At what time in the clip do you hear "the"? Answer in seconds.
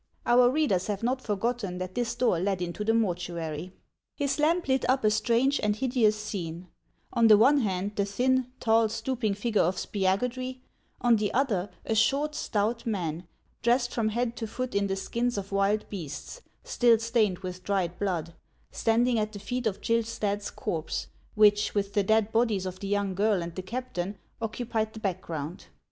2.83-2.95, 7.27-7.37, 7.95-8.05, 11.17-11.31, 14.87-14.95, 19.33-19.37, 21.93-22.01, 22.79-22.87, 23.53-23.61, 24.93-24.99